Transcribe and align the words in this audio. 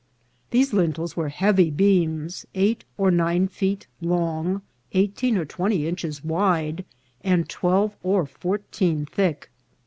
These 0.49 0.73
lintels 0.73 1.15
were 1.15 1.29
heavy 1.29 1.69
beams, 1.69 2.47
eight 2.55 2.85
or 2.97 3.11
nine 3.11 3.47
feet 3.47 3.85
long, 4.01 4.63
eighteen 4.93 5.37
or 5.37 5.45
twenty 5.45 5.87
inches 5.87 6.23
wide, 6.23 6.85
and 7.23 7.47
twelve 7.47 7.95
or 8.01 8.25
fourteen 8.25 9.05
thick. 9.05 9.51